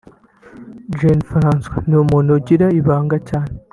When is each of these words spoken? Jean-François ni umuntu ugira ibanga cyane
Jean-François 0.97 1.81
ni 1.87 1.95
umuntu 2.03 2.29
ugira 2.39 2.65
ibanga 2.79 3.17
cyane 3.29 3.55